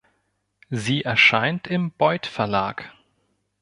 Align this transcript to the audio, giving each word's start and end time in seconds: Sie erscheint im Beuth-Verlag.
Sie 0.71 1.03
erscheint 1.03 1.67
im 1.67 1.91
Beuth-Verlag. 1.91 2.91